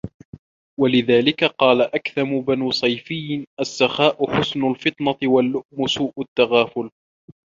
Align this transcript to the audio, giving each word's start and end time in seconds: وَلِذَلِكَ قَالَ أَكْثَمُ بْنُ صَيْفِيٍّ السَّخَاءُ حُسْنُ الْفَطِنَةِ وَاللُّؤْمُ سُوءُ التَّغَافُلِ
وَلِذَلِكَ 0.79 1.43
قَالَ 1.43 1.81
أَكْثَمُ 1.81 2.41
بْنُ 2.41 2.71
صَيْفِيٍّ 2.71 3.45
السَّخَاءُ 3.59 4.27
حُسْنُ 4.33 4.65
الْفَطِنَةِ 4.67 5.17
وَاللُّؤْمُ 5.23 5.87
سُوءُ 5.87 6.13
التَّغَافُلِ 6.21 6.89